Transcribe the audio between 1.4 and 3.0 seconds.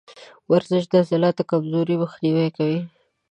کمزوري مخنیوی کوي.